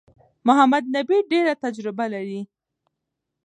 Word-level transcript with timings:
محمد 0.47 0.83
نبي 0.95 1.17
ډېره 1.31 1.53
تجربه 1.63 2.05
لري. 2.13 2.41